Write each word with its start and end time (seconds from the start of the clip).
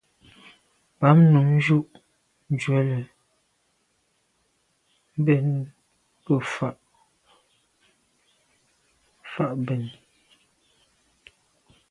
Bam 0.99 1.17
num 1.31 1.47
njù 1.57 1.77
njwèle 2.53 2.99
mbèn 5.19 5.45
nke 6.19 6.33
nfà’ 6.41 6.69
fà’ 9.31 9.45
ben. 9.65 9.83